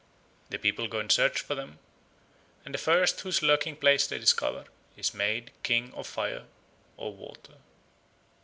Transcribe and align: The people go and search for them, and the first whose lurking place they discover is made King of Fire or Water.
The 0.49 0.57
people 0.57 0.87
go 0.87 0.97
and 0.99 1.11
search 1.11 1.41
for 1.41 1.53
them, 1.53 1.77
and 2.65 2.73
the 2.73 2.79
first 2.79 3.21
whose 3.21 3.43
lurking 3.43 3.75
place 3.75 4.07
they 4.07 4.17
discover 4.17 4.65
is 4.97 5.13
made 5.13 5.51
King 5.61 5.93
of 5.93 6.07
Fire 6.07 6.45
or 6.97 7.13
Water. 7.13 7.57